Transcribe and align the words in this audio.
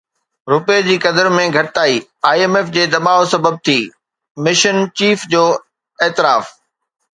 رپئي 0.51 0.79
جي 0.87 0.95
قدر 1.05 1.25
۾ 1.35 1.43
گهٽتائي 1.55 1.97
آءِ 2.29 2.37
ايم 2.45 2.53
ايف 2.57 2.67
جي 2.77 2.83
دٻاءُ 2.93 3.29
سبب 3.33 3.55
ٿي، 3.65 3.79
مشن 4.43 4.77
چيف 4.97 5.19
جو 5.33 5.45
اعتراف 6.03 6.45